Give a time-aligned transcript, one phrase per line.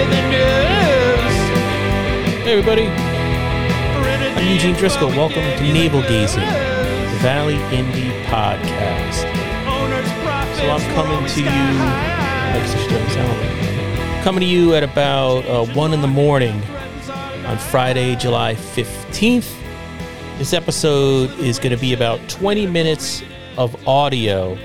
[0.00, 1.36] you the news.
[2.42, 2.86] Hey, everybody.
[2.86, 5.08] I'm Eugene Driscoll.
[5.08, 9.20] Welcome to Navel Gazing, the Valley Indie Podcast.
[10.56, 11.48] So I'm coming to you.
[11.48, 14.24] I guess I should have sound.
[14.24, 16.62] Coming to you at about uh, 1 in the morning
[17.44, 19.54] on Friday, July 15th.
[20.38, 23.22] This episode is going to be about 20 minutes
[23.58, 24.56] of audio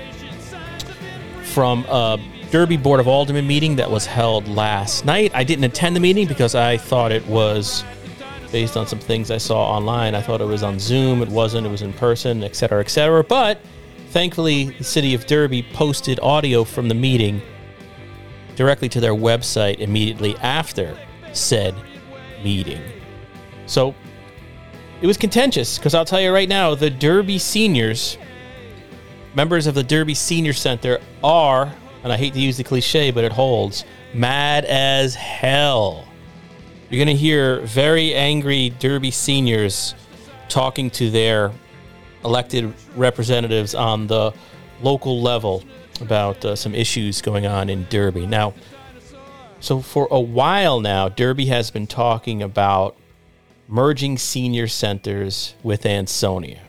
[1.42, 2.18] from a
[2.50, 5.32] Derby Board of Aldermen meeting that was held last night.
[5.34, 7.84] I didn't attend the meeting because I thought it was
[8.52, 10.14] based on some things I saw online.
[10.14, 11.22] I thought it was on Zoom.
[11.22, 11.66] It wasn't.
[11.66, 13.24] It was in person, et cetera, et cetera.
[13.24, 13.60] But
[14.10, 17.42] thankfully, the city of Derby posted audio from the meeting
[18.54, 20.96] directly to their website immediately after
[21.32, 21.74] said
[22.44, 22.80] meeting.
[23.66, 23.94] So
[25.02, 28.16] it was contentious because I'll tell you right now, the Derby seniors,
[29.34, 31.74] members of the Derby Senior Center, are,
[32.06, 36.06] and I hate to use the cliche, but it holds, mad as hell.
[36.88, 39.92] You're going to hear very angry Derby seniors
[40.48, 41.50] talking to their
[42.24, 44.32] elected representatives on the
[44.82, 45.64] local level
[46.00, 48.24] about uh, some issues going on in Derby.
[48.24, 48.54] Now,
[49.58, 52.96] so for a while now, Derby has been talking about
[53.66, 56.60] merging senior centers with Ansonia.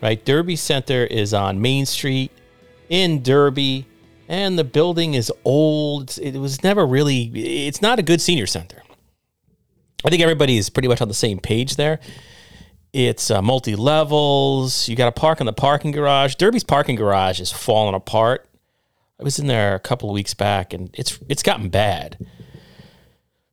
[0.00, 0.24] Right?
[0.24, 2.30] Derby Center is on Main Street
[2.88, 3.86] in Derby,
[4.28, 6.18] and the building is old.
[6.18, 7.24] It was never really,
[7.66, 8.82] it's not a good senior center.
[10.04, 12.00] I think everybody is pretty much on the same page there.
[12.92, 14.88] It's uh, multi levels.
[14.88, 16.36] You got to park in the parking garage.
[16.36, 18.48] Derby's parking garage is falling apart.
[19.20, 22.18] I was in there a couple of weeks back, and it's it's gotten bad.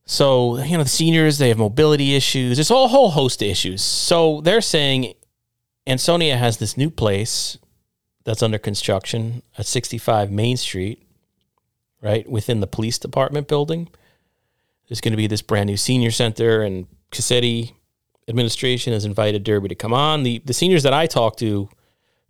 [0.05, 2.57] So you know the seniors they have mobility issues.
[2.57, 3.81] There's a whole host of issues.
[3.81, 5.13] So they're saying
[5.87, 7.57] Ansonia has this new place
[8.23, 11.05] that's under construction at 65 Main Street,
[12.01, 13.89] right within the police department building.
[14.87, 17.73] There's going to be this brand new senior center, and Cassetti
[18.27, 20.23] administration has invited Derby to come on.
[20.23, 21.69] The the seniors that I talk to,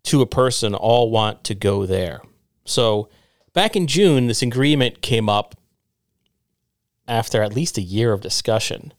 [0.03, 2.21] to a person, all want to go there.
[2.65, 3.09] So
[3.53, 5.55] back in June, this agreement came up
[7.07, 8.93] after at least a year of discussion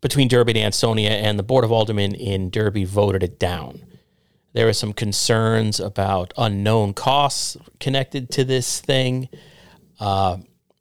[0.00, 3.84] between Derby and Ansonia, and the Board of Aldermen in Derby voted it down.
[4.52, 9.28] There were some concerns about unknown costs connected to this thing
[10.00, 10.38] uh,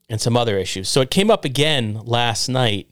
[0.09, 0.89] and some other issues.
[0.89, 2.89] So it came up again last night.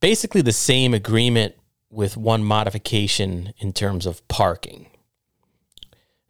[0.00, 1.54] Basically, the same agreement
[1.90, 4.86] with one modification in terms of parking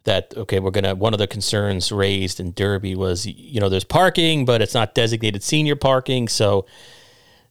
[0.07, 3.83] that okay we're gonna one of the concerns raised in derby was you know there's
[3.83, 6.65] parking but it's not designated senior parking so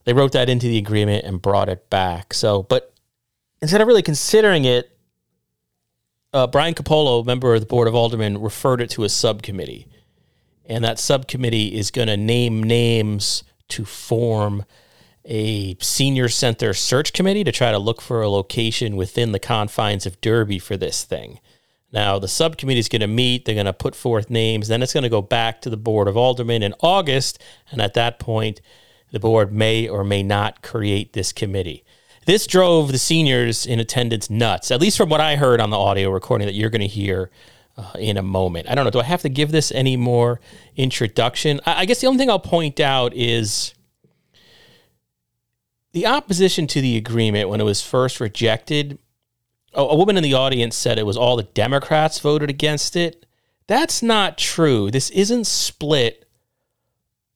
[0.04, 2.94] they wrote that into the agreement and brought it back so but
[3.60, 4.95] instead of really considering it
[6.36, 9.86] uh, brian capolo member of the board of aldermen referred it to a subcommittee
[10.66, 14.64] and that subcommittee is going to name names to form
[15.24, 20.06] a senior center search committee to try to look for a location within the confines
[20.06, 21.40] of derby for this thing
[21.92, 24.92] now, the subcommittee is going to meet, they're going to put forth names, then it's
[24.92, 28.60] going to go back to the Board of Aldermen in August, and at that point,
[29.12, 31.84] the board may or may not create this committee.
[32.26, 35.78] This drove the seniors in attendance nuts, at least from what I heard on the
[35.78, 37.30] audio recording that you're going to hear
[37.76, 38.68] uh, in a moment.
[38.68, 38.90] I don't know.
[38.90, 40.40] Do I have to give this any more
[40.76, 41.60] introduction?
[41.64, 43.74] I, I guess the only thing I'll point out is
[45.92, 48.98] the opposition to the agreement when it was first rejected
[49.76, 53.26] a woman in the audience said it was all the Democrats voted against it.
[53.66, 54.90] That's not true.
[54.90, 56.26] This isn't split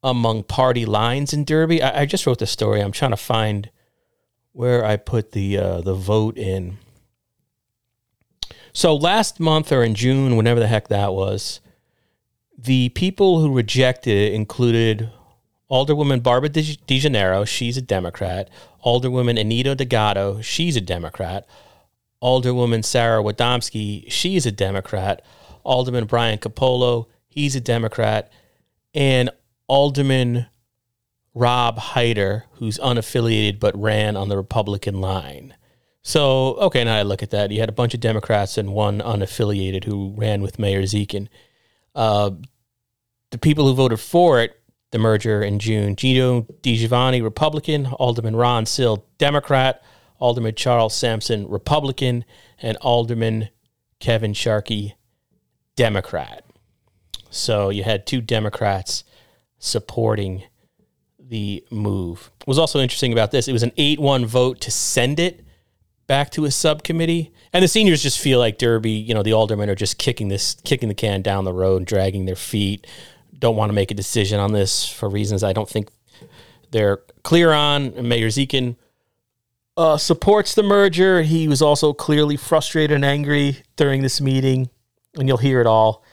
[0.03, 1.83] among party lines in Derby.
[1.83, 2.81] I, I just wrote the story.
[2.81, 3.71] I'm trying to find
[4.53, 6.79] where I put the uh, the vote in.
[8.73, 11.61] So last month or in June, whenever the heck that was,
[12.57, 15.11] the people who rejected it included
[15.71, 18.49] Alderwoman Barbara DeGennaro, she's a Democrat.
[18.85, 21.47] Alderwoman Anita Delgado, she's a Democrat.
[22.23, 25.25] Alderwoman Sarah Widomski, she's a Democrat.
[25.65, 28.33] Alderman Brian Capolo, he's a Democrat.
[28.95, 29.31] And
[29.69, 30.47] Alderman
[31.35, 35.55] Rob Hyder, who's unaffiliated but ran on the Republican line.
[36.03, 37.51] So, okay, now I look at that.
[37.51, 41.29] You had a bunch of Democrats and one unaffiliated who ran with Mayor Dziekan.
[41.95, 42.31] Uh,
[43.31, 44.57] the people who voted for it,
[44.91, 49.83] the merger in June, Gino DiGiovanni, Republican, Alderman Ron Sill, Democrat,
[50.19, 52.25] Alderman Charles Sampson, Republican,
[52.61, 53.51] and Alderman
[54.01, 54.97] Kevin Sharkey,
[55.77, 56.45] Democrat.
[57.31, 59.05] So you had two Democrats
[59.59, 60.45] supporting
[61.31, 62.31] the move.
[62.41, 65.45] What was also interesting about this, it was an 8 1 vote to send it
[66.07, 67.33] back to a subcommittee.
[67.53, 70.57] And the seniors just feel like Derby, you know, the aldermen are just kicking this,
[70.65, 72.87] kicking the can down the road, dragging their feet,
[73.39, 75.89] don't want to make a decision on this for reasons I don't think
[76.73, 77.95] they're clear on.
[77.97, 78.77] And Mayor Dziekan
[79.77, 81.23] uh, supports the merger.
[81.23, 84.69] He was also clearly frustrated and angry during this meeting,
[85.15, 86.05] and you'll hear it all.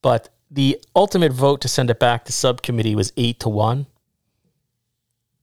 [0.00, 3.86] But the ultimate vote to send it back to subcommittee was eight to one.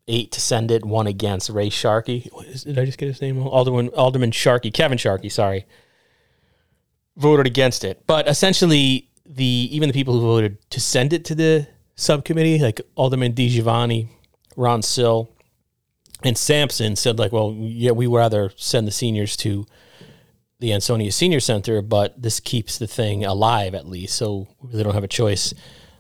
[0.08, 2.30] Eight to send it, one against Ray Sharkey.
[2.64, 3.40] Did I just get his name?
[3.40, 5.30] Alderman Alderman Sharkey, Kevin Sharkey.
[5.30, 5.66] Sorry,
[7.16, 8.04] voted against it.
[8.06, 12.82] But essentially, the even the people who voted to send it to the subcommittee, like
[12.96, 14.10] Alderman DiGiovanni,
[14.58, 15.30] Ron Sill,
[16.22, 19.66] and Sampson, said like, well, yeah, we would rather send the seniors to
[20.60, 24.16] the Ansonia Senior Center, but this keeps the thing alive at least.
[24.16, 25.54] So we really don't have a choice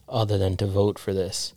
[0.10, 1.54] other than to vote for this.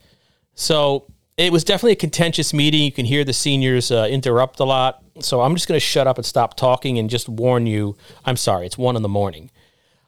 [0.54, 2.82] So it was definitely a contentious meeting.
[2.82, 5.02] You can hear the seniors uh, interrupt a lot.
[5.20, 7.96] So I'm just going to shut up and stop talking and just warn you.
[8.24, 9.50] I'm sorry, it's one in the morning.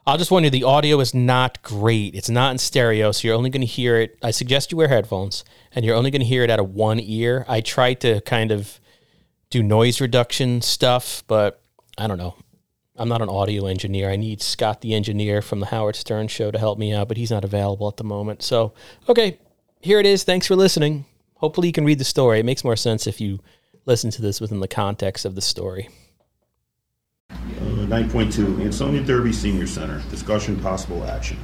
[0.06, 2.14] I'll just warn you the audio is not great.
[2.14, 4.16] It's not in stereo, so you're only going to hear it.
[4.22, 5.44] I suggest you wear headphones,
[5.74, 7.44] and you're only going to hear it out of one ear.
[7.46, 8.80] I tried to kind of
[9.50, 11.62] do noise reduction stuff, but
[11.98, 12.36] I don't know.
[12.96, 14.08] I'm not an audio engineer.
[14.08, 17.18] I need Scott, the engineer from the Howard Stern show, to help me out, but
[17.18, 18.42] he's not available at the moment.
[18.42, 18.72] So,
[19.10, 19.38] okay,
[19.82, 20.24] here it is.
[20.24, 21.04] Thanks for listening.
[21.38, 22.40] Hopefully, you can read the story.
[22.40, 23.38] It makes more sense if you
[23.86, 25.88] listen to this within the context of the story.
[27.30, 27.36] Uh,
[27.86, 31.38] 9.2, Ansonia Derby Senior Center, discussion possible action.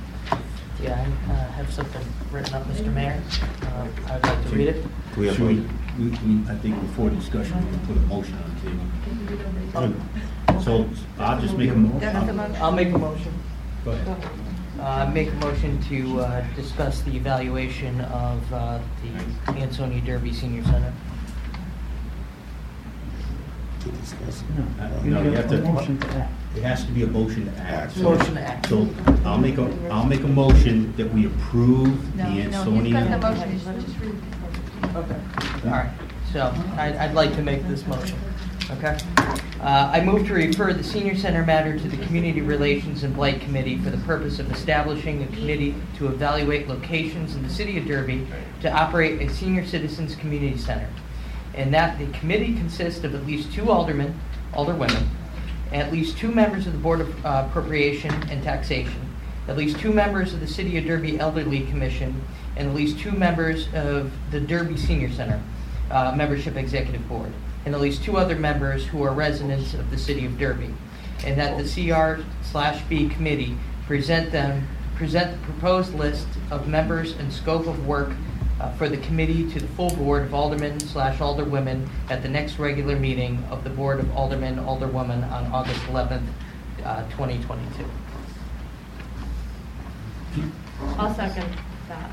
[0.82, 2.02] Yeah, I uh, have something
[2.32, 2.92] written up, Mr.
[2.92, 3.22] Mayor.
[3.62, 4.84] Uh, I would like to read it.
[5.16, 5.54] We have, Should we,
[5.98, 10.60] we, we- I think before discussion, we can put a motion on the table.
[10.62, 10.88] So
[11.18, 12.00] I'll just make a mo-
[12.60, 13.32] I'll make a motion.
[13.84, 14.28] Go ahead.
[14.84, 18.78] Uh, Make a motion to uh, discuss the evaluation of uh,
[19.46, 20.92] the Ansonia Derby Senior Center.
[23.80, 24.42] to discuss.
[24.78, 25.56] Uh, No, you have to,
[26.54, 27.92] it has to be a motion to act.
[27.92, 28.68] So- Motion to act.
[28.68, 28.86] So
[29.24, 32.64] I'll make a, I'll make a motion that we approve the No, no, he's got
[32.66, 33.18] the Ansonia.
[33.18, 34.96] motion, just read it.
[34.96, 35.20] Okay.
[35.64, 35.90] All right,
[36.30, 38.18] so I- I'd like to make this motion,
[38.70, 38.98] okay?
[39.60, 43.40] Uh, I move to refer the senior center matter to the Community Relations and Blight
[43.40, 47.86] Committee for the purpose of establishing a committee to evaluate locations in the city of
[47.86, 48.26] Derby
[48.60, 50.88] to operate a senior citizens community center.
[51.54, 54.18] And that the committee consists of at least two aldermen,
[54.52, 55.06] alderwomen,
[55.72, 59.14] at least two members of the Board of uh, Appropriation and Taxation,
[59.48, 62.22] at least two members of the City of Derby Elderly Commission,
[62.56, 65.40] and at least two members of the Derby Senior Center
[65.90, 67.32] uh, Membership Executive Board,
[67.64, 70.74] and at least two other members who are residents of the City of Derby.
[71.24, 73.56] And that the CR slash B committee
[73.86, 78.12] present them, present the proposed list of members and scope of work
[78.60, 82.58] uh, for the committee to the full Board of Aldermen slash Alderwomen at the next
[82.58, 86.26] regular meeting of the Board of Aldermen, Alderwomen on August 11th,
[86.84, 87.84] uh, 2022.
[90.98, 91.48] I'll second
[91.88, 92.10] that.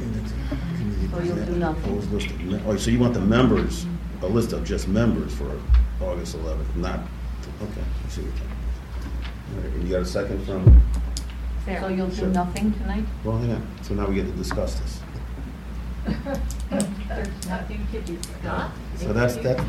[0.00, 2.62] So you'll do nothing?
[2.66, 3.86] Oh, so you want the members,
[4.22, 5.60] a list of just members for
[6.00, 7.00] August 11th, not,
[7.62, 8.50] okay, I see what you're saying.
[9.56, 10.82] All right, and you got a second from,
[11.66, 12.26] So you'll Sure.
[12.28, 13.04] do nothing tonight?
[13.24, 15.00] well, hang on, so now we get to discuss this.
[16.70, 18.70] There's nothing to discuss.
[18.96, 19.60] So that's, that,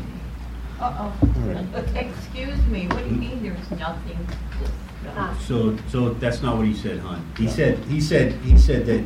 [0.80, 1.12] Uh-oh.
[1.22, 1.66] all right.
[1.96, 5.44] Excuse me, what do you mean there's nothing to discuss?
[5.46, 7.24] So, so that's not what he said, hon.
[7.36, 9.04] He said, he said, he said that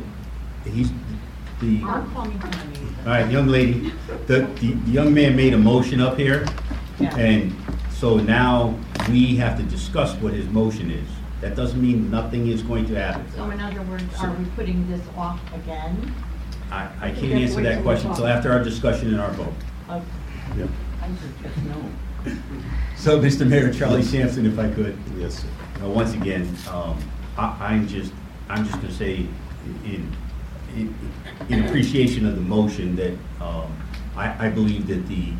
[0.67, 0.91] he's,
[1.59, 3.93] the, all I'm calling for a young lady,
[4.27, 6.45] the, the the young man made a motion up here.
[6.99, 7.15] Yeah.
[7.15, 7.55] And
[7.91, 8.77] so now
[9.09, 11.07] we have to discuss what his motion is.
[11.41, 13.25] That doesn't mean nothing is going to happen.
[13.35, 16.13] So in other words, are we putting this off again?
[16.71, 19.53] I, I can't answer that question until after our discussion and our vote.
[19.89, 20.03] Okay.
[20.57, 20.69] Yep.
[21.01, 21.89] I should just know.
[22.97, 23.47] So, Mr.
[23.47, 24.97] Mayor, Charlie Sampson, if I could.
[25.17, 25.47] Yes, sir.
[25.81, 26.97] Uh, Once again, um,
[27.37, 28.11] I, I'm just,
[28.49, 29.27] I'm just gonna say
[29.85, 30.11] in,
[31.49, 33.71] in, appreciation of the motion that, um,
[34.15, 35.33] I, I believe that the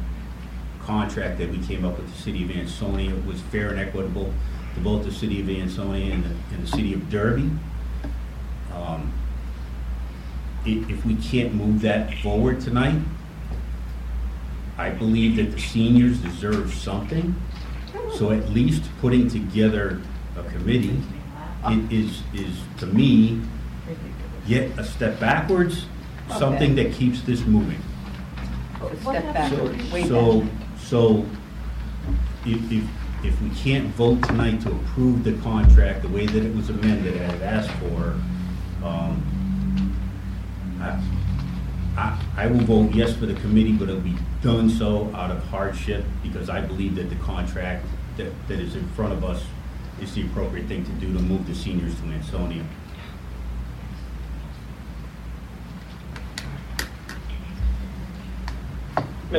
[0.82, 4.34] contract that we came up with the city of Ansonia was fair and equitable
[4.76, 7.50] to both the city of Ansonia and the, and the city of Derby.
[8.74, 9.12] Um,
[10.66, 13.02] i- if we can't move that forward tonight,
[14.78, 17.36] I believe that the seniors deserve something.
[18.14, 20.02] So at least putting together
[20.38, 21.02] a committee
[21.90, 23.42] is, is, to me,
[24.48, 25.86] yet a step backwards,
[26.38, 27.80] something that keeps this moving.
[29.02, 30.50] Step So, backwards, way so, back.
[30.80, 31.26] so
[32.46, 32.84] if, if,
[33.24, 37.16] if we can't vote tonight to approve the contract the way that it was amended,
[37.22, 38.16] I had asked for,
[38.86, 39.94] um,
[40.80, 41.02] I,
[41.98, 45.44] I, I will vote yes for the committee, but it'll be done so out of
[45.46, 47.86] hardship because I believe that the contract
[48.18, 49.44] that, that is in front of us
[50.02, 52.64] is the appropriate thing to do to move the seniors to Ansonia.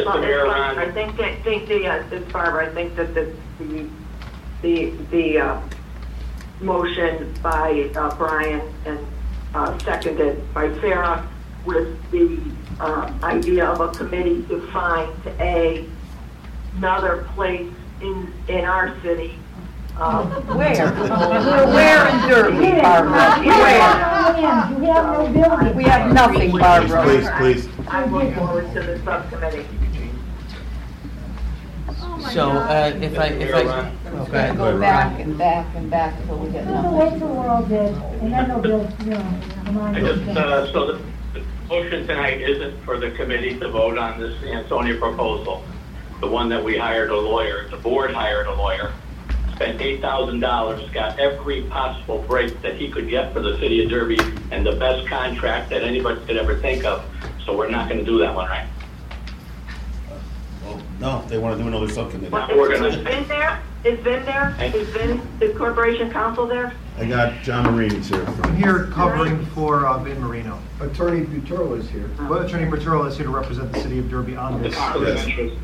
[0.04, 0.20] Mr.
[0.20, 3.88] Mayor, I think that, think the, uh, it's Barbara, I think that the, the,
[4.62, 5.60] the, the, uh,
[6.60, 8.98] motion by, uh, Brian and,
[9.54, 11.28] uh, seconded by Sarah
[11.64, 12.38] with the,
[12.80, 15.84] uh, idea of a committee to find a,
[16.76, 19.38] another place in, in our city.
[19.96, 20.24] Uh,
[20.54, 20.92] Where?
[21.74, 23.42] Where in Derby, Barbara?
[23.44, 24.28] Where?
[24.38, 25.76] You have no building.
[25.76, 27.02] We have nothing, Please, Barbara.
[27.02, 27.28] please,
[27.66, 27.88] please.
[27.88, 29.66] I look forward to the subcommittee.
[32.32, 34.54] So, uh, if I, if I, okay.
[34.56, 36.98] Go back and back and back until we get We'll nothing.
[36.98, 39.78] wait till we're all dead, and then they'll build, you know, come.
[39.78, 44.20] I just, uh, so the, the motion tonight isn't for the committee to vote on
[44.20, 45.64] this Ansonia proposal.
[46.20, 48.92] The one that we hired a lawyer, the board hired a lawyer,
[49.54, 53.82] spent eight thousand dollars, got every possible break that he could get for the city
[53.84, 54.18] of Derby
[54.50, 57.04] and the best contract that anybody could ever think of.
[57.44, 58.68] So we're not gonna do that one, right?
[61.00, 62.30] Well, No, they want to do another subcommittee.
[62.30, 63.60] What, We're is gonna- is Vin there?
[63.84, 64.54] Is Vin there?
[64.74, 66.72] Is Vin, is Corporation Counsel there?
[66.98, 68.24] I got John Marines here.
[68.42, 70.58] I'm here covering for uh, Vin Marino.
[70.80, 72.10] Attorney Buterlo is here.
[72.28, 74.76] But Attorney Bertolo is here to represent the city of Derby on The this.
[74.76, 75.26] conflict of Yes.
[75.28, 75.56] interest.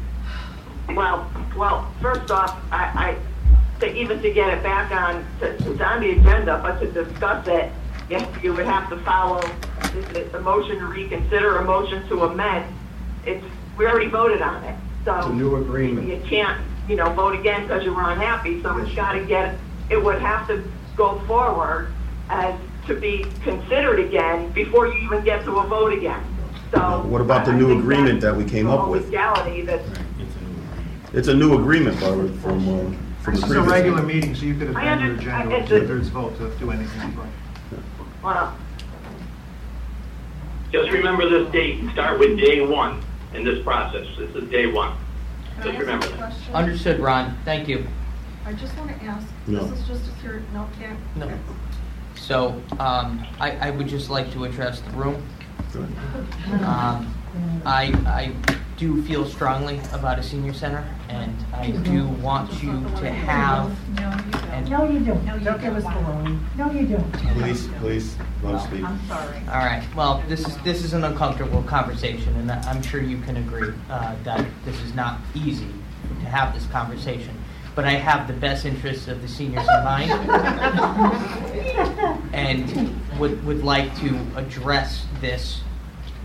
[0.91, 5.81] Well, well, first off, I, I, to even to get it back on, to, it's
[5.81, 7.73] on the agenda, but to discuss it,
[8.09, 9.41] yes, you would have to follow
[9.93, 12.65] the, the- the motion to reconsider, a motion to amend.
[13.27, 13.45] It's,
[13.77, 15.17] we already voted on it, so.
[15.19, 16.09] It's a new agreement.
[16.09, 19.57] You can't, you know, vote again because you were unhappy, so it's gotta get,
[19.91, 20.63] it would have to
[20.97, 21.93] go forward
[22.31, 22.55] as
[22.87, 26.23] to be considered again before you even get to a vote again,
[26.71, 27.03] so.
[27.07, 29.07] What about the I new think agreement that's that we came the up whole with?
[29.07, 29.99] Legality that's It's
[30.37, 31.15] a new agreement.
[31.15, 34.45] It's a new agreement, Barbara, from, uh, from This the is a regular meeting, so
[34.45, 37.09] you could I amend your under- I- agenda it's a- two-thirds vote to do anything
[37.11, 37.29] you'd like.
[38.23, 38.55] Well,
[40.73, 43.01] Just remember this date, and start with day one
[43.35, 44.07] in this process.
[44.17, 44.97] This is day one.
[45.63, 46.35] Just remember that.
[46.53, 47.87] Understood, Ron, thank you.
[48.47, 49.65] I just want to ask, No.
[49.67, 50.99] this is just a ser, no, can't.
[51.17, 51.31] No.
[52.17, 55.27] So, um, I, I would just like to address the room.
[56.63, 57.15] Um,
[57.65, 58.33] I, I
[58.77, 63.71] do feel strongly about a senior center, and I do want you to have,
[64.53, 65.25] and, No, you don't.
[65.25, 66.57] No, you Don't give us don't want- baloney.
[66.57, 67.13] No, you don't.
[67.13, 68.85] Please, please, let him speak.
[68.85, 69.39] I'm sorry.
[69.49, 73.37] all right, well, this is, this is an uncomfortable conversation, and I'm sure you can
[73.37, 75.69] agree, uh, that this is not easy
[76.21, 77.37] to have this conversation.
[77.75, 80.11] But I have the best interests of the seniors in mind.
[82.33, 85.61] and would, would like to address this,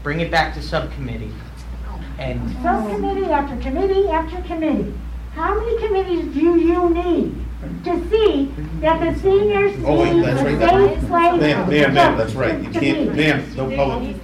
[0.04, 1.32] bring it back to subcommittee,
[2.20, 4.94] and Subcommittee after committee after committee.
[5.34, 7.46] How many committees do you need
[7.86, 10.60] to see that the seniors need Oh, wait, that's a right.
[11.00, 11.42] safe place?
[11.42, 12.60] Ma'am, ma'am, ma'am, that's right.
[12.62, 13.16] You can't, be?
[13.16, 14.16] ma'am, no public.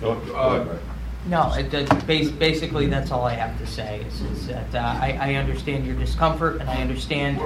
[0.00, 0.80] Go- go ahead.
[1.28, 4.78] no, it, it, bas- basically, that's all I have to say, is, is that, uh,
[4.78, 7.38] I, I understand your discomfort, and I understand,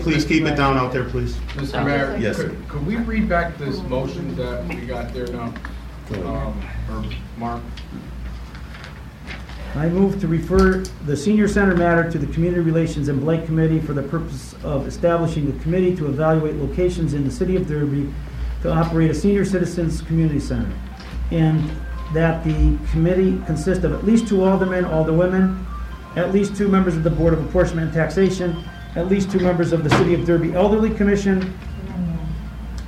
[0.00, 1.34] Please keep it down out there, please.
[1.54, 1.82] Mr.
[1.84, 2.16] Mayor?
[2.20, 2.48] Yes, sir.
[2.50, 5.54] could- Could we read back this motion that we got there now?
[6.10, 6.26] Go ahead.
[6.26, 7.04] Um, Or
[7.38, 7.62] Mark?
[9.76, 13.78] I move to refer the senior center matter to the Community Relations and Blight Committee
[13.78, 18.12] for the purpose of establishing a committee to evaluate locations in the city of Derby
[18.62, 20.70] to operate a senior citizens community center.
[21.30, 21.70] And
[22.14, 25.64] that the committee consist of at least two aldermen, alderwomen,
[26.16, 28.64] at least two members of the Board of Apportionment and Taxation,
[28.96, 31.56] at least two members of the City of Derby Elderly Commission,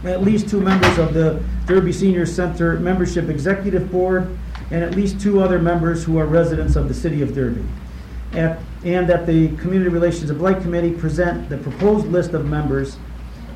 [0.04, 4.28] at least two members of the Derby Senior Center Membership Executive Board,
[4.71, 7.64] and at least two other members who are residents of the city of Derby.
[8.32, 12.97] At- And that the Community Relations and Blight Committee present the proposed list of members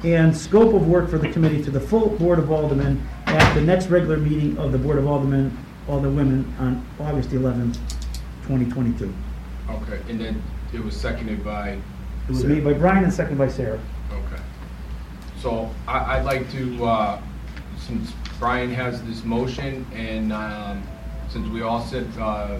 [0.04, 3.60] and scope of work for the committee to the full Board of Aldermen at the
[3.60, 5.50] next regular meeting of the Board of Aldermen,
[5.88, 7.76] Alderwomen on August 11th,
[8.46, 9.12] 2022.
[9.68, 10.40] Okay, and then
[10.72, 11.80] it was seconded by, It
[12.28, 13.80] was made by Brian and seconded by Sarah.
[15.36, 15.42] Okay.
[15.42, 17.22] So I, I'd like to, uh,
[17.78, 20.82] since Brian has this motion and, um,
[21.28, 22.58] since we all sit, uh,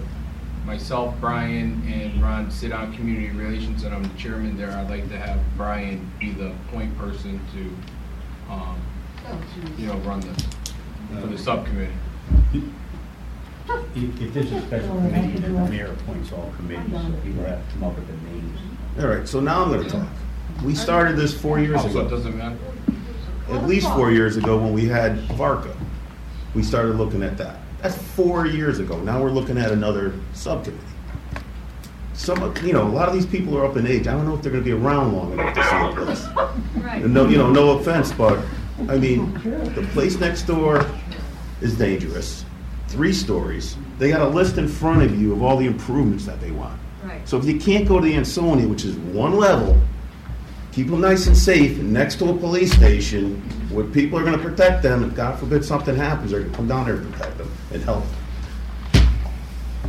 [0.65, 5.07] myself, Brian, and Ron sit on community relations and I'm the chairman there, I'd like
[5.09, 8.81] to have Brian be the point person to, um,
[9.77, 10.45] you know, run this,
[11.21, 11.93] for the subcommittee.
[13.95, 17.43] If, if this is a special committee, then the mayor appoints all committees, so people
[17.45, 18.59] have to come up with the names.
[18.99, 20.07] All right, so now I'm gonna talk.
[20.63, 22.57] We started this four years so it ago, doesn't matter?
[23.49, 25.75] at least four years ago when we had Varka.
[26.53, 27.59] We started looking at that.
[27.81, 28.99] That's four years ago.
[28.99, 30.83] Now we're looking at another subcommittee.
[32.13, 34.07] some, of- you know, a lot of these people are up in age.
[34.07, 36.25] I don't know if they're gonna be around long enough to see a place.
[36.83, 37.03] Right.
[37.03, 38.39] And no, you know, no offense, but,
[38.89, 39.33] I mean,
[39.75, 40.85] the place next door
[41.61, 42.43] is dangerous.
[42.87, 43.77] Three stories.
[43.99, 46.79] They got a list in front of you of all the improvements that they want.
[47.03, 47.27] Right.
[47.29, 49.79] So if you can't go to the Ansonia, which is one level,
[50.77, 53.41] keep them nice and safe, and next to a police station,
[53.71, 56.85] where people are gonna protect them, and God forbid something happens, they're gonna come down
[56.85, 58.03] there and protect them and help.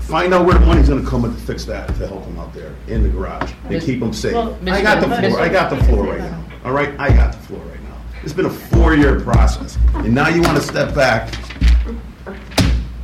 [0.01, 2.55] Find out where the money's gonna come in to fix that, to help them out
[2.55, 4.33] there, in the garage, and keep them safe.
[4.33, 6.99] Well, I got the floor, I got the floor right now, all right?
[6.99, 7.97] I got the floor right now.
[8.23, 11.35] It's been a four-year process, and now you wanna step back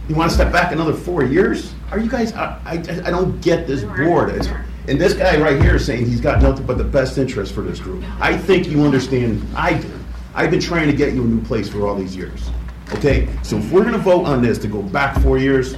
[0.08, 1.72] you want to step back another four years?
[1.90, 2.34] Are you guys?
[2.34, 2.72] I, I,
[3.06, 4.28] I don't get this board.
[4.34, 4.48] It's,
[4.86, 7.62] and this guy right here is saying he's got nothing but the best interest for
[7.62, 8.04] this group.
[8.20, 9.46] I think you understand.
[9.56, 9.90] I do.
[10.34, 12.50] I've been trying to get you a new place for all these years.
[12.94, 15.76] Okay, so if we're gonna vote on this to go back four years,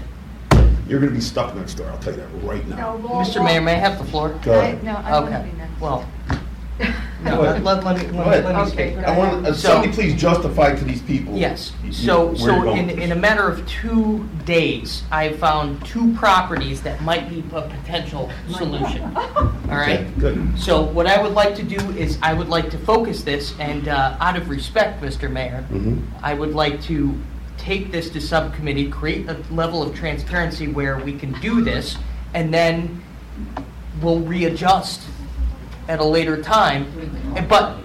[0.88, 1.88] you're gonna be stuck next door.
[1.90, 2.96] I'll tell you that right now.
[2.96, 3.44] No, Mr.
[3.44, 4.30] Mayor, may I have the floor?
[4.42, 4.82] Go ahead.
[4.82, 5.80] No, I don't want to Okay, be next.
[5.80, 6.08] well,
[7.24, 9.04] no, let, let, let me, let me- let me Okay, speak.
[9.04, 11.34] I want uh, So- somebody please justify to these people.
[11.36, 13.22] Yes, you- so, where so you're going in, with in a this.
[13.22, 19.02] matter of two days, I found two properties that might be a potential solution.
[19.16, 20.00] All right?
[20.00, 20.58] Okay, Good.
[20.58, 23.88] So what I would like to do is I would like to focus this and,
[23.88, 25.30] uh, out of respect, Mr.
[25.30, 26.02] Mayor, Mhm.
[26.22, 27.14] I would like to
[27.56, 31.96] take this to subcommittee, create a level of transparency where we can do this,
[32.34, 33.02] and then
[34.02, 35.00] we'll readjust
[35.88, 36.86] at a later time,
[37.36, 37.78] and- but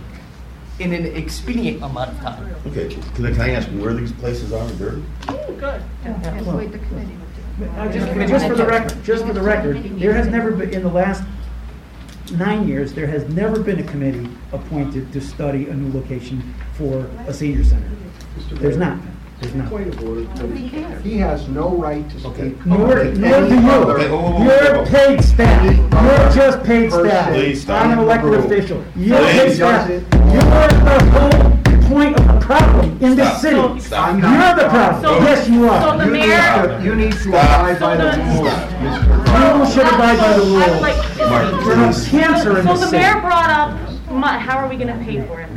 [0.80, 2.56] in an expedient amount of time.
[2.68, 5.04] Okay, can I, can I ask where these places are in Derby?
[5.30, 7.16] Yes, wait, the committee.
[7.78, 10.82] Uh, Just just for the record, just for the record, there has never been, in
[10.82, 11.22] the last
[12.38, 16.42] nine years, there has never been a committee appointed to study a new location
[16.74, 17.90] for a senior center.
[18.54, 18.98] There's not,
[19.42, 19.70] there's not.
[19.70, 20.56] Point of order.
[21.04, 22.66] He has no right to speak.
[22.66, 23.22] Nor, nor do you.
[23.22, 24.86] Okay, whoa, whoa, whoa, You're whoa.
[24.86, 25.66] paid staff.
[25.66, 27.30] You're just paid staff.
[27.34, 27.86] Please stop.
[27.86, 28.84] I'm an elected official.
[28.96, 29.32] You're Please.
[29.32, 29.90] paid staff.
[29.90, 33.42] You're the whole point of the problem in this Stop.
[33.42, 33.80] city.
[33.80, 34.08] Stop.
[34.10, 35.04] I'm You're not- the problem.
[35.04, 35.98] So- Yes, you So are.
[35.98, 38.70] the You need mayor, to- You need to abide by the So rules, Stop.
[38.70, 39.58] Mr.
[39.60, 41.30] You should abide by the I would like, rules.
[41.32, 42.98] Mark, We're not cancer in so this the city.
[43.04, 43.72] mayor brought up,
[44.12, 45.50] mon- how are we gonna pay for it?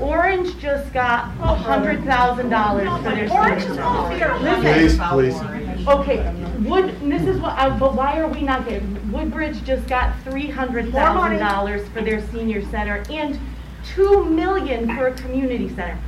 [0.00, 5.12] Orange just got a hundred thousand dollars for their Orange senior is all center.
[5.12, 5.88] Please, please.
[5.88, 10.14] Okay, Wood, this is what, I- but why are we not getting, Woodbridge just got
[10.22, 13.38] three hundred thousand dollars for their senior center and
[13.84, 15.98] two million for a community center.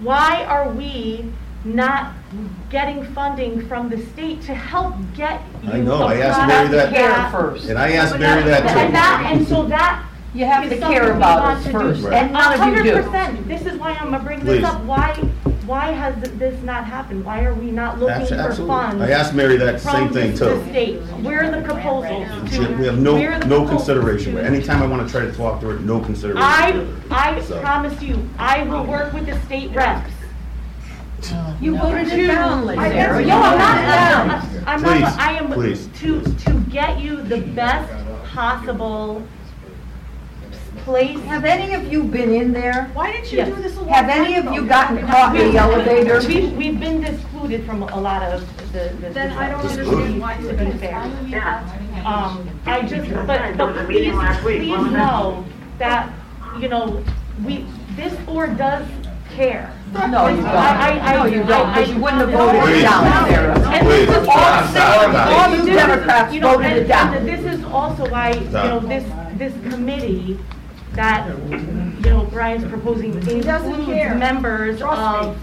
[0.00, 1.30] Why are we
[1.64, 2.12] not
[2.70, 6.92] getting funding from the state to help get you I know, I asked Mary product
[6.94, 7.68] that- first.
[7.68, 8.78] And I asked Mary that too.
[8.78, 10.04] And that, and so that
[10.38, 11.78] You have to something care we about want us to do.
[11.78, 12.22] first, Right.
[12.22, 13.02] and none of you hundred do.
[13.02, 14.60] percent, this is why I'm gonna bring Please.
[14.60, 15.14] this up, why,
[15.66, 17.24] why has this not happened?
[17.24, 18.66] Why are we not looking Abs- for Absolutely.
[18.76, 19.02] funds?
[19.02, 20.64] I asked Mary that same from thing the too.
[20.70, 21.00] state?
[21.22, 22.72] Where are the proposals She- to?
[22.76, 24.34] We have no, are the no proposals consideration.
[24.36, 26.40] to- Anytime I want to try to talk to her, no consideration.
[26.40, 30.12] I, I So- promise you, I will work with the state reps.
[31.60, 33.24] You voted it down, I- Sarah.
[33.24, 33.78] No, I'm not,
[34.68, 36.44] I'm not, I'm not, I am please, to, please.
[36.44, 37.92] to get you the best
[38.32, 39.20] possible
[40.78, 41.18] place.
[41.24, 42.90] Have any of you been in there?
[42.94, 43.48] Why didn't you Yes.
[43.54, 46.20] do this a long Have time any of you gotten caught in the elevator?
[46.26, 48.40] We've, we've been excluded from a lot of
[48.72, 49.10] the, the.
[49.10, 51.10] Then I don't This understand why you To be did fair.
[51.26, 52.02] Yeah.
[52.06, 55.44] Um, I just, but, There but please, meeting last week, please know
[55.78, 56.12] that,
[56.60, 57.02] you know,
[57.44, 58.86] we, this board does
[59.30, 59.72] care.
[59.92, 60.46] No, you don't.
[60.46, 62.78] I- I- I- No, you don't, because you wouldn't have voted Please.
[62.78, 63.58] it down, Sarah.
[63.70, 65.48] And Please, this is stop, all, stop, stop.
[65.48, 67.14] All you Democrats you know, voted and- it down.
[67.14, 68.82] and This is also why, you Stop.
[68.82, 69.04] know, this,
[69.38, 70.38] this committee
[70.98, 74.14] that, you know, Brian's proposing doesn't includes care.
[74.16, 75.28] members Trust me.
[75.30, 75.38] of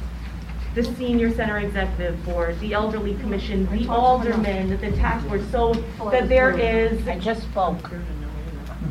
[0.75, 6.09] the senior center executive board, the elderly commission, the aldermen, the tax board, so oh,
[6.11, 7.89] that there is, I just spoke.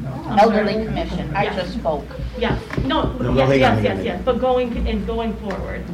[0.06, 0.36] Oh.
[0.38, 2.04] Elderly Commission, I just spoke.
[2.38, 4.04] yes, no, No, no, yes, hang on, yes, hang yes, on.
[4.04, 5.84] yes, but going, and going forward.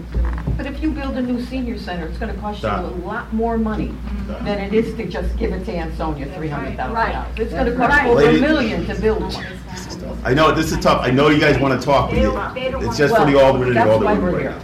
[0.57, 3.05] But if you build a new senior center, it's gonna cost you a Stop.
[3.05, 3.95] lot more money
[4.43, 7.15] than it is to just give it to Ansonia, three hundred thousand dollars.
[7.15, 7.39] Right.
[7.41, 9.47] It's gonna cost over a Lady- million to build one.
[10.25, 11.01] I know, this is tough.
[11.03, 12.99] I know you guys want to talk, but They you- don't- they don't it's want-
[12.99, 14.33] just for the Well, alderman and the That's why alderman.
[14.33, 14.55] we're here.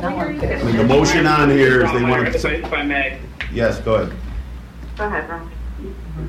[0.00, 0.64] Now I'm I pissed.
[0.64, 3.18] mean, the motion on here is they want If I- to, if I may,
[3.52, 4.12] yes, go ahead.
[4.96, 5.50] Go ahead, Ron.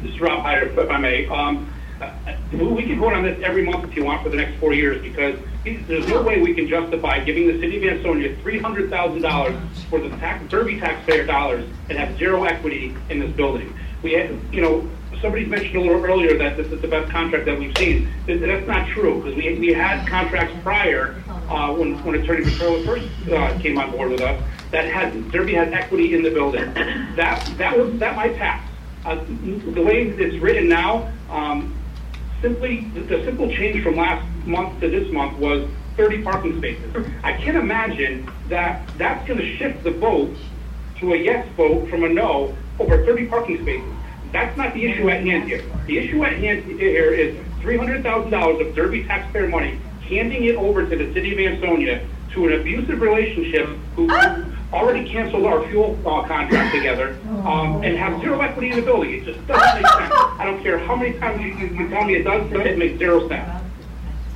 [0.03, 1.27] this is Rob Hyder, if I may.
[1.27, 1.67] Um,
[2.01, 4.57] uh, uh, We can vote on this every month if you want for the next
[4.59, 5.35] four years, because
[5.87, 9.55] there's no way we can justify giving the city of Ansonia three hundred thousand dollars
[9.89, 13.73] for the tax, Derby taxpayer dollars and have zero equity in this building.
[14.03, 14.83] We had, you know,
[15.21, 18.09] somebody mentioned a little earlier that this is the best contract that we've seen.
[18.27, 22.83] That- That's not true, because we, we had contracts prior, uh, when, when Attorney Petrola
[22.85, 26.73] first, uh, came on board with us, that had, Derby had equity in the building.
[27.15, 28.65] That, that was, that might pass.
[29.05, 29.15] uh,
[29.73, 31.75] the way it's written now, um,
[32.41, 37.05] simply, the- the simple change from last month to this month was 30 parking spaces.
[37.23, 40.35] I can't imagine that that's going to shift the vote
[40.99, 43.91] to a yes vote from a no over 30 parking spaces.
[44.31, 45.63] That's not the issue at hand here.
[45.87, 50.95] The issue at hand here is $300,000 of Derby taxpayer money, handing it over to
[50.95, 56.25] the city of Ansonia to an abusive relationship who who already canceled our fuel uh,
[56.27, 59.13] contract together um, and have zero equity in the building.
[59.13, 60.13] It just doesn't make sense.
[60.13, 62.97] I don't care how many times you, you you tell me it does, it makes
[62.97, 63.63] zero sense.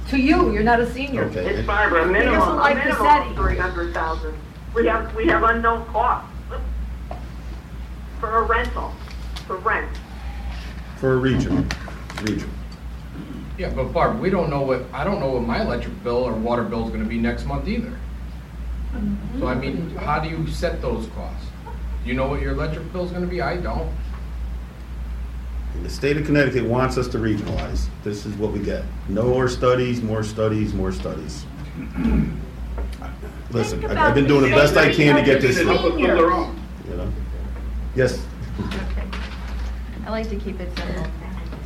[0.09, 1.23] To you, you're not a senior.
[1.25, 1.45] Okay.
[1.47, 3.29] It's Barbara, a minimum, doesn't a like minimum city.
[3.29, 4.37] of three hundred thousand.
[4.73, 6.29] We have, we have unknown costs.
[8.19, 8.93] For a rental,
[9.45, 9.89] for rent.
[10.97, 11.69] For a region,
[12.23, 12.49] region.
[13.57, 16.33] Yeah, but Barb, we don't know what, I don't know what my electric bill or
[16.33, 17.91] water bill is gonna be next month either.
[19.39, 21.47] So I mean, how do you set those costs?
[22.03, 23.41] Do you know what your electric bill is gonna be?
[23.41, 23.89] I don't.
[25.83, 27.87] The state of Connecticut wants us to regionalize.
[28.03, 28.85] This is what we get.
[29.09, 31.45] No more studies, more studies, more studies.
[33.51, 36.51] Listen, I- I've been doing the best I can to get this through, you know?
[37.95, 38.25] Yes,
[40.05, 41.07] I like to keep it simple.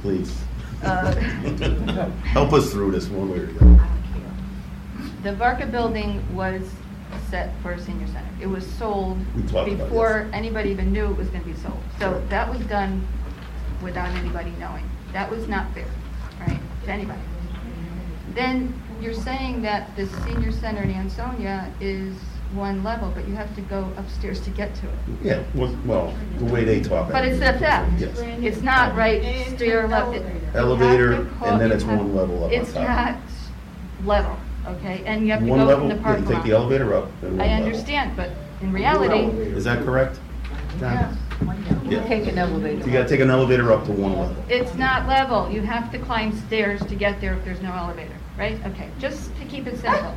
[0.02, 0.41] please.
[0.84, 1.13] Uh,
[2.23, 3.88] Help us through this one way or the other.
[5.23, 6.62] The Varka building was
[7.30, 8.30] set for a senior center.
[8.41, 11.54] It was sold We talked about it, before anybody even knew it was gonna be
[11.56, 11.80] sold.
[11.99, 13.06] So that was done
[13.84, 14.89] without anybody knowing.
[15.12, 15.88] That was not fair,
[16.39, 17.19] right, to anybody.
[18.34, 22.15] Then you're saying that the senior center in Ansonia is
[22.53, 24.93] one level, but you have to go upstairs to get to it.
[25.23, 27.09] Yeah, well, well, the way they talk.
[27.09, 27.12] About it.
[27.13, 27.99] But it's a that.
[27.99, 28.19] Yes.
[28.19, 29.21] It's not right
[29.55, 30.15] stair level.
[30.15, 31.13] You Elevator,
[31.45, 32.88] and then it's one level up on It's top.
[32.88, 33.17] not
[34.03, 35.03] level, okay?
[35.05, 36.93] And you have to One go level, from the yeah, you parking take the elevator
[36.95, 37.65] up and one I level.
[37.67, 38.31] understand, but
[38.62, 40.19] in reality, Is that correct?
[40.79, 41.15] John?
[41.88, 42.05] Yeah.
[42.07, 42.85] Take an elevator.
[42.85, 44.35] You gotta take an elevator up to one level.
[44.49, 45.49] it's not level.
[45.51, 48.58] You have to climb stairs to get there if there's no elevator, right?
[48.67, 50.15] Okay, just to keep it simple.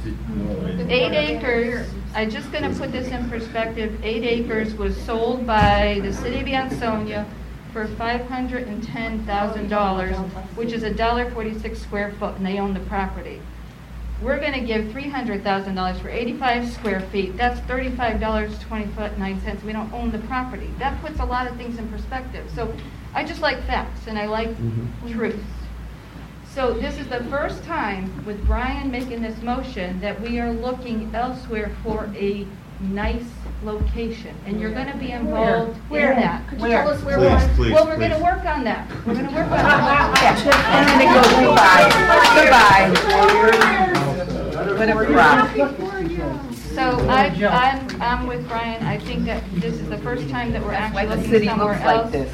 [0.88, 6.12] Eight acres, I'm just gonna put this in perspective, eight acres was sold by the
[6.12, 7.26] city of Ansonia
[7.72, 10.16] for five hundred and ten thousand dollars,
[10.54, 13.42] which is a dollar forty-six square foot, and they own the property.
[14.22, 18.86] We're gonna give three hundred thousand dollars for eighty-five square feet, that's thirty-five dollars, twenty
[18.92, 20.70] foot, nine cents, we don't own the property.
[20.78, 22.72] That puts a lot of things in perspective, so
[23.14, 25.12] I just like facts, and I like mm-hmm.
[25.12, 25.42] truth.
[26.54, 31.10] So this is the first time with Brian making this motion that we are looking
[31.14, 32.46] elsewhere for a
[32.80, 33.24] nice
[33.64, 34.36] location.
[34.44, 36.14] And you're gonna be involved in Where?
[36.14, 36.46] that.
[36.48, 36.82] Could you Where?
[36.82, 37.54] tell us where Please, we're?
[37.56, 38.22] please, Well, we're gonna please.
[38.22, 38.86] work on that.
[39.06, 40.18] We're gonna work on that.
[40.72, 41.88] And then it goes goodbye,
[44.60, 44.74] goodbye.
[44.74, 45.48] Let it rock.
[46.74, 48.82] So I, I'm, I'm with Brian.
[48.84, 51.46] I think that this is the first time that we're Why actually the looking city
[51.46, 52.10] somewhere looks like else.
[52.12, 52.32] this.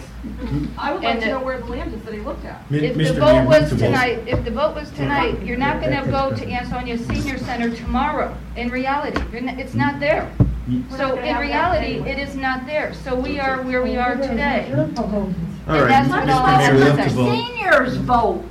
[0.79, 2.45] I would like like to to know know where the land is that he looked
[2.45, 2.63] at.
[2.71, 6.51] If the vote was tonight, if the vote was tonight, you're not gonna go to
[6.51, 9.21] Ansonia Senior Center tomorrow, in reality.
[9.33, 10.31] You're not, it's not there.
[10.69, 10.89] Mm.
[10.97, 12.95] So in reality, it is not there.
[12.95, 14.71] So we are where we are today.
[14.75, 15.35] All And
[15.67, 15.89] right.
[15.89, 17.31] that's what all I Mayor, we have have to to.
[17.31, 18.45] Seniors vote.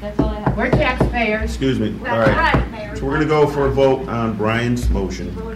[0.00, 0.56] That's all I have.
[0.56, 1.44] We're taxpayers.
[1.44, 2.96] Excuse me, all right.
[2.96, 5.54] So we're gonna go for a vote on Brian's motion for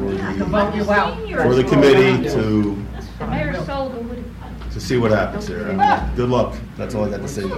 [0.00, 1.18] the, vote you out.
[1.42, 2.84] for the committee to,
[3.18, 4.24] The mayor sold the wood.
[4.76, 5.64] To see what happens here.
[5.64, 6.12] I mean, ah!
[6.16, 7.48] Good luck, that's all I got to say.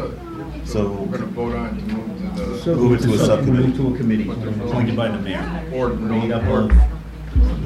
[0.64, 2.58] So, We're gonna vote on to move to the.
[2.60, 3.72] So- move it to a subcommittee.
[3.72, 6.70] to a committee appointed by the mayor, Or made up or, of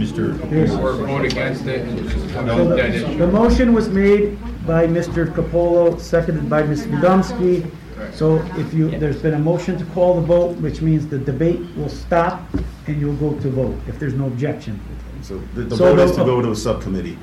[0.01, 0.41] Mr.
[0.81, 4.87] or vote against it and just have So a dead The motion was made by
[4.87, 5.27] Mr.
[5.35, 6.87] Capolo, seconded by Ms.
[6.87, 7.71] Widomski.
[8.15, 11.61] So if you, there's been a motion to call the vote, which means the debate
[11.77, 12.41] will stop
[12.87, 14.81] and you'll go to vote if there's no objection.
[15.21, 17.19] so the the So vote is to go to a subcommittee.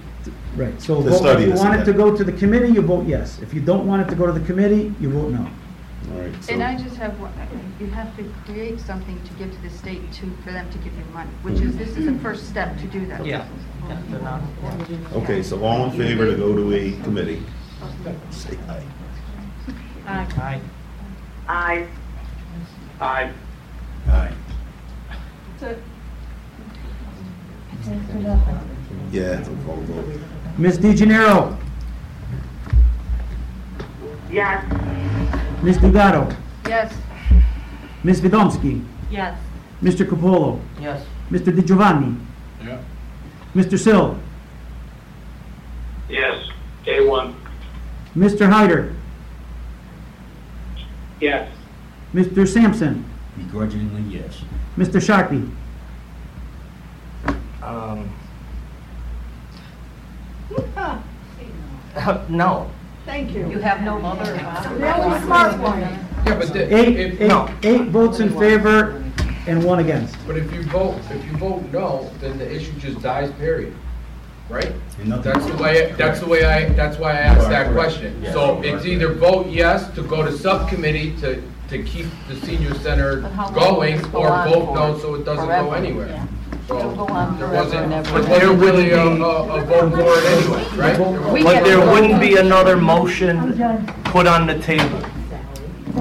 [0.59, 1.97] Right, so To vote- study if you this want it to again.
[1.97, 3.39] go to the committee, you vote yes.
[3.41, 5.39] If you don't want it to go to the committee, you vote no.
[6.11, 7.31] All right, so, And I just have one,
[7.79, 10.91] you have to create something to give to the state to, for them to give
[10.97, 13.25] you money, which is, this is the first step to do that.
[13.25, 13.45] Yeah.
[13.87, 14.41] Yeah, they're not-
[15.15, 17.41] okay, so all in favor to go to a committee?
[18.31, 18.83] Say aye.
[20.07, 20.59] Aye.
[21.47, 21.85] I,
[22.99, 23.31] Aye.
[24.09, 24.33] Aye.
[29.11, 30.19] Yeah, it's a call vote.
[30.59, 30.77] Ms.
[30.77, 31.55] DeGennaro,
[34.29, 34.61] yes,
[35.63, 35.77] Ms.
[35.77, 36.35] Dugatto,
[36.67, 36.93] Yes.
[38.03, 38.19] Ms.
[38.21, 39.37] Widomski, Yes.
[39.81, 40.05] Mr.
[40.05, 41.01] Capolo, Yes.
[41.31, 41.55] Mr.
[41.55, 42.13] Di Giovanni,
[42.61, 42.77] Yeah.
[43.55, 43.79] Mr.
[43.79, 44.17] Sill,
[46.09, 46.35] Yes.
[46.85, 47.33] Day one.
[48.17, 48.49] Mr.
[48.51, 48.91] Hyder,
[51.21, 51.47] Yes.
[52.13, 52.45] Mr.
[52.45, 53.05] Sampson,
[53.37, 54.43] Begrudgingly, yes.
[54.77, 55.01] Mr.
[55.01, 55.47] Sharkey.
[57.63, 58.09] Um,
[60.75, 62.69] Uh, no.
[63.05, 63.49] Thank you.
[63.49, 64.33] You have no mother.
[64.33, 65.79] The only smart one.
[65.79, 67.31] Yeah, but the, Eight, if, eight,
[67.63, 69.03] eight votes in favor
[69.47, 70.15] and one against.
[70.27, 73.73] but if you vote, if you vote no, then the issue just dies, period.
[74.49, 74.71] Right?
[74.99, 77.73] And nothing- That's the way, that's the way I, that's why I asked that Correct.
[77.73, 78.19] question.
[78.21, 78.33] Yes.
[78.33, 83.21] So it's either vote yes to go to subcommittee to, to keep the senior center
[83.21, 84.75] But how long going, this go or on vote for?
[84.75, 85.75] no so it doesn't go Forever.
[85.75, 86.27] anywhere.
[86.69, 88.11] It'll go So on there forever wasn't, and ever.
[88.19, 91.33] but there really a, a a vote for it anyway, right?
[91.33, 93.57] We But there wouldn't be another motion
[94.05, 95.01] put on the table.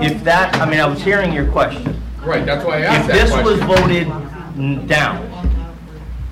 [0.03, 2.01] If that, I mean, I was hearing your question.
[2.23, 3.67] Right, that's why I If asked that If this was question.
[3.69, 4.07] voted
[4.59, 5.25] n- down,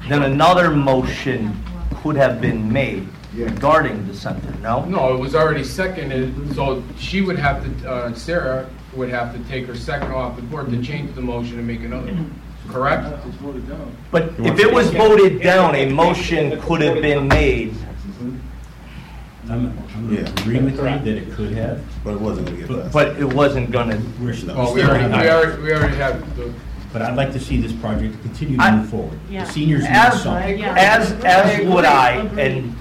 [0.09, 1.57] then another motion
[2.03, 4.85] could have been made regarding the center, no?
[4.85, 9.39] No, it was already seconded, so she would have to, uh, Sarah would have to
[9.49, 12.15] take her second off the board to change the motion and make another,
[12.69, 13.07] correct?
[14.11, 17.75] But if it was voted down, a motion could have been made.
[19.49, 20.21] I'm, I'm Yeah.
[20.41, 21.81] agreeing with you that it could have.
[22.03, 22.93] But it wasn't gonna get passed.
[22.93, 26.37] But it wasn't gonna, We're oh, still- Well, we already, we already, we already have
[26.37, 26.53] the,
[26.93, 29.19] But I'd like to see this project continue I- to move forward.
[29.31, 29.45] Yeah.
[29.45, 30.65] The seniors need as, something.
[30.65, 32.75] as, as would I, and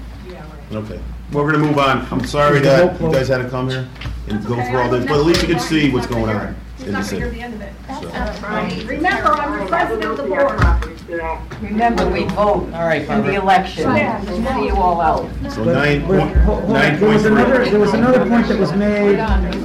[0.72, 0.98] Okay,
[1.30, 2.04] we're gonna move on.
[2.10, 3.86] I'm sorry that you guys had to come here
[4.28, 6.92] and go through all this, but at least you can see what's going on in
[6.92, 7.42] the city.
[7.42, 10.60] Um, remember, I'm the president of the board.
[11.60, 13.34] Remember, we vote All right, in the Barbara.
[13.40, 13.82] election.
[13.96, 14.20] Yeah.
[14.56, 15.28] See you all out.
[15.50, 18.26] So nine but point, ho- hold on, nine There point was another, there was another
[18.28, 19.16] point that was made,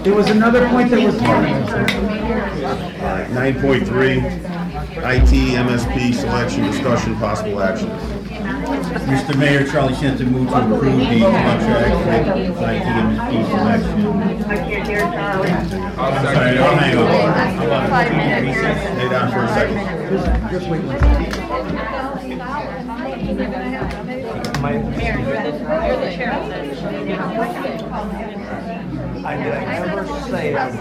[0.03, 1.15] there was another point that was.
[1.21, 7.89] All right, nine point three, IT, MSP, selection, discussion, possible action.
[8.91, 9.37] Mr.
[9.37, 14.07] Mayor, Charlie Shenton moved to approve the contract with IT and selection.
[14.43, 15.49] I can't hear Charlie.
[15.49, 17.89] I'll I'm sorry, second no, hang on.
[17.89, 18.59] Five minutes.
[18.59, 19.77] Stay down for a second.
[20.09, 21.41] Just just wait one second.
[24.61, 25.51] my, Mayor, you're the,
[25.87, 26.77] you're the chair of this.
[29.23, 30.71] I did I ever say on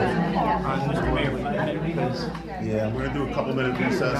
[0.88, 1.14] Mr.
[1.14, 2.26] Mayor, because
[2.62, 4.18] Yeah, we're gonna do a couple minute recess.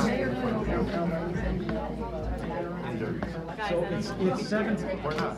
[3.68, 5.37] So it's, it's seven, we're not.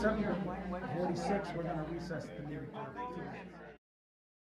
[0.00, 0.24] Seven
[0.96, 2.68] forty-six, we're gonna recess the meeting.